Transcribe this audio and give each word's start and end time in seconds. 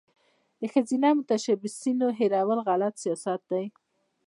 د 0.59 0.61
ښځینه 0.73 1.07
متشبثینو 1.17 2.07
هیرول 2.19 2.59
غلط 2.67 2.93
سیاست 3.03 3.41
دی. 3.51 3.65